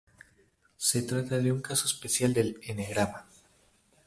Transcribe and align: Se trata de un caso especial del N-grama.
Se 0.77 1.03
trata 1.03 1.37
de 1.37 1.51
un 1.51 1.61
caso 1.61 1.85
especial 1.85 2.33
del 2.33 2.59
N-grama. 2.63 3.27